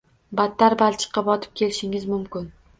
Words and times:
Battar 0.39 0.75
balchiqqa 0.79 1.25
botib 1.29 1.55
ketishingiz 1.63 2.11
mumkin. 2.17 2.53